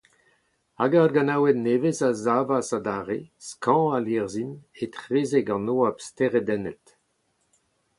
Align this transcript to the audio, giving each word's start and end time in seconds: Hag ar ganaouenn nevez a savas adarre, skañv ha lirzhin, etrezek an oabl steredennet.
Hag 0.79 0.91
ar 1.01 1.11
ganaouenn 1.15 1.63
nevez 1.65 1.99
a 2.07 2.09
savas 2.23 2.69
adarre, 2.77 3.19
skañv 3.47 3.87
ha 3.91 3.99
lirzhin, 4.05 4.51
etrezek 4.83 5.47
an 5.55 5.71
oabl 5.75 6.03
steredennet. 6.07 6.85